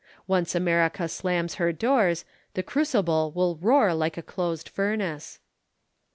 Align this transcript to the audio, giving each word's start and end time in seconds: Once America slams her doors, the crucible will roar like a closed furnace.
Once 0.25 0.55
America 0.55 1.07
slams 1.07 1.53
her 1.61 1.71
doors, 1.71 2.25
the 2.55 2.63
crucible 2.63 3.31
will 3.35 3.57
roar 3.57 3.93
like 3.93 4.17
a 4.17 4.23
closed 4.23 4.67
furnace. 4.67 5.37